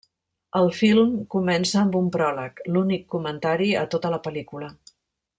[0.59, 4.71] El film comença amb un pròleg, l'únic comentari a tota la pel·lícula.